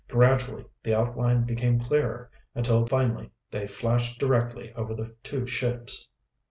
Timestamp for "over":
4.73-4.95